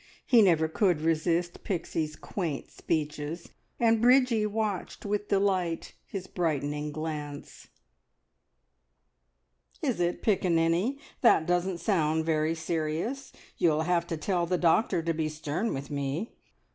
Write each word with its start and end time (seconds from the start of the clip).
He 0.25 0.41
never 0.41 0.67
could 0.67 0.99
resist 1.01 1.63
Pixie's 1.63 2.15
quaint 2.15 2.71
speeches, 2.71 3.49
and 3.79 4.01
Bridgie 4.01 4.47
watched 4.47 5.05
with 5.05 5.27
delight 5.27 5.93
his 6.07 6.25
brightening 6.25 6.91
glance. 6.91 7.67
"Is 9.83 9.99
it, 9.99 10.23
piccaninny? 10.23 10.97
That 11.21 11.45
doesn't 11.45 11.81
sound 11.81 12.25
very 12.25 12.55
serious. 12.55 13.31
You'll 13.59 13.83
have 13.83 14.07
to 14.07 14.17
tell 14.17 14.47
the 14.47 14.57
doctor 14.57 15.03
to 15.03 15.13
be 15.13 15.29
stern 15.29 15.71
with 15.71 15.91
me. 15.91 16.31